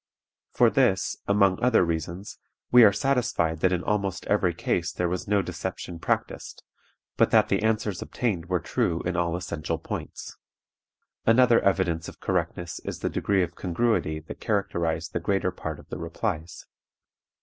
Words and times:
For 0.49 0.71
this, 0.71 1.15
among 1.27 1.61
other 1.61 1.85
reasons, 1.85 2.39
we 2.71 2.83
are 2.83 2.91
satisfied 2.91 3.59
that 3.59 3.71
in 3.71 3.83
almost 3.83 4.25
every 4.25 4.51
case 4.55 4.91
there 4.91 5.07
was 5.07 5.27
no 5.27 5.43
deception 5.43 5.99
practiced, 5.99 6.63
but 7.17 7.29
that 7.29 7.49
the 7.49 7.61
answers 7.61 8.01
obtained 8.01 8.47
were 8.47 8.59
true 8.59 9.03
in 9.03 9.15
all 9.15 9.35
essential 9.35 9.77
points. 9.77 10.37
Another 11.27 11.59
evidence 11.59 12.09
of 12.09 12.19
correctness 12.19 12.79
is 12.79 13.01
the 13.01 13.09
degree 13.11 13.43
of 13.43 13.53
congruity 13.53 14.19
that 14.19 14.39
characterized 14.41 15.13
the 15.13 15.19
greater 15.19 15.51
part 15.51 15.77
of 15.77 15.89
the 15.89 15.99
replies. 15.99 16.65